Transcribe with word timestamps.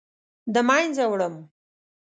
د 0.53 0.55
مینځه 0.67 1.05
وړم 1.11 1.35